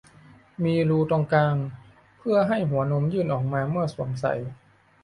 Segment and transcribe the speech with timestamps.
[0.63, 1.55] มีรูตรงกลาง
[2.17, 4.33] เพื่อให้หัวนมยื่นออกมาเมื่อสวมใส่